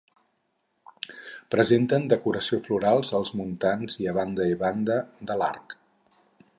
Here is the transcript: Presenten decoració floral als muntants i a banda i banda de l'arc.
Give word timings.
Presenten 1.57 2.07
decoració 2.13 2.59
floral 2.69 3.05
als 3.21 3.35
muntants 3.43 4.01
i 4.07 4.11
a 4.15 4.19
banda 4.23 4.51
i 4.57 4.61
banda 4.67 5.01
de 5.33 5.41
l'arc. 5.43 5.81